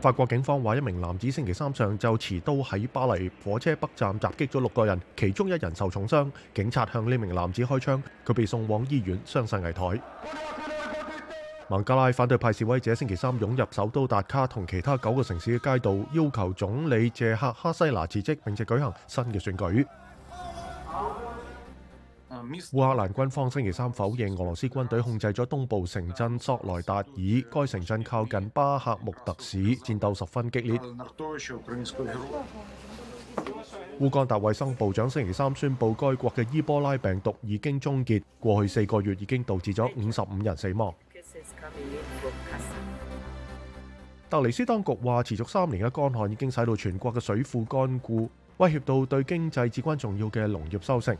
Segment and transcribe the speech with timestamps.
[0.00, 6.26] 法國警方話，一名男子星期三上晝持刀喺巴黎火車北站襲擊咗六個人，其中一人受重傷。
[6.54, 10.00] 警察向呢名男子開槍，佢被送往醫院，傷势危殆。
[11.68, 19.84] 孟加拉反對派示威者星期三涌入首都达卡同其他九個城市嘅街道，要求總理谢克哈西拿辭職，並且舉行新嘅選舉。
[22.72, 27.04] 乌克兰军方星期三否认俄罗斯军队控制咗东部城镇索莱达尔，
[27.48, 30.80] 该城镇靠近巴赫穆特市，战斗十分激烈。
[34.00, 40.92] 乌干达卫生部长星期三宣布，该国嘅伊波拉病毒已经终结，过去四个月已经导致咗五十五人死亡。
[44.28, 51.16] 特尼斯当局话，持续三年嘅干旱已经使到全国嘅水库干涸，威胁到对经济至关重要嘅农业收成。